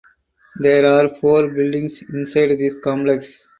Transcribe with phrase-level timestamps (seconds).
[0.59, 3.47] There are four buildings inside this complex.